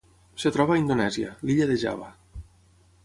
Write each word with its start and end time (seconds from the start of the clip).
Es 0.41 0.47
troba 0.55 0.73
a 0.77 0.81
Indonèsia: 0.83 1.35
l'illa 1.49 1.71
de 1.73 1.77
Java. 1.85 2.09